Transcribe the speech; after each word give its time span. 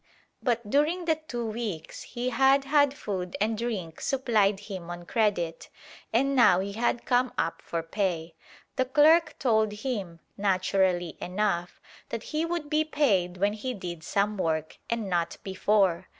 But 0.41 0.67
during 0.67 1.05
the 1.05 1.19
two 1.27 1.45
weeks 1.45 2.01
he 2.01 2.31
had 2.31 2.63
had 2.65 2.95
food 2.95 3.37
and 3.39 3.55
drink 3.55 4.01
supplied 4.01 4.61
him 4.61 4.89
on 4.89 5.05
credit, 5.05 5.69
and 6.11 6.35
now 6.35 6.59
he 6.59 6.73
had 6.73 7.05
come 7.05 7.31
up 7.37 7.61
for 7.61 7.83
pay. 7.83 8.33
The 8.77 8.85
clerk 8.85 9.35
told 9.37 9.71
him, 9.71 10.19
naturally 10.37 11.17
enough, 11.21 11.79
that 12.09 12.23
he 12.33 12.45
would 12.45 12.67
be 12.67 12.83
paid 12.83 13.37
when 13.37 13.53
he 13.53 13.75
did 13.75 14.03
some 14.03 14.37
work, 14.37 14.79
and 14.89 15.07
not 15.07 15.37
before. 15.43 16.07